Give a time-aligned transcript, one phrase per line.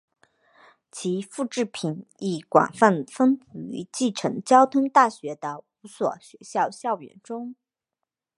[0.91, 7.53] 其复制品亦广泛分布于继承交通大学的五所学校校园中。